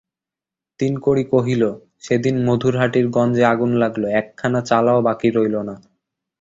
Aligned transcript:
তিনকড়ি 0.79 1.23
কহিল, 1.25 1.63
সেদিন 1.99 2.35
মধুরহাটির 2.45 3.05
গঞ্জে 3.09 3.43
আগুন 3.45 3.71
লাগল, 3.73 4.03
একখানা 4.11 4.59
চালাও 4.61 4.99
বাকি 5.01 5.27
রইল 5.29 5.55
না। 5.61 5.75